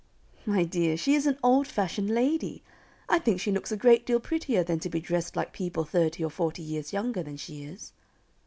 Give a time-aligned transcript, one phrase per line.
[0.47, 2.63] "My dear, she is an old fashioned lady.
[3.07, 6.23] I think she looks a great deal prettier than to be dressed like people thirty
[6.23, 7.93] or forty years younger than she is."